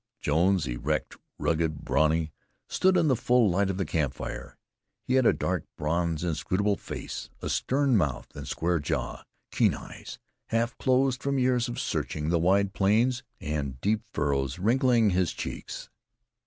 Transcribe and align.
Jones, 0.19 0.65
erect, 0.65 1.15
rugged, 1.37 1.83
brawny, 1.85 2.31
stood 2.67 2.97
in 2.97 3.07
the 3.07 3.15
full 3.15 3.51
light 3.51 3.69
of 3.69 3.77
the 3.77 3.85
campfire. 3.85 4.57
He 5.03 5.13
had 5.13 5.27
a 5.27 5.31
dark, 5.31 5.63
bronzed, 5.77 6.23
inscrutable 6.23 6.75
face; 6.77 7.29
a 7.39 7.49
stern 7.49 7.95
mouth 7.95 8.35
and 8.35 8.47
square 8.47 8.79
jaw, 8.79 9.23
keen 9.51 9.75
eyes, 9.75 10.17
half 10.47 10.75
closed 10.79 11.21
from 11.21 11.37
years 11.37 11.67
of 11.69 11.79
searching 11.79 12.29
the 12.29 12.39
wide 12.39 12.73
plains; 12.73 13.21
and 13.39 13.79
deep 13.79 14.01
furrows 14.11 14.57
wrinkling 14.57 15.11
his 15.11 15.33
cheeks. 15.33 15.91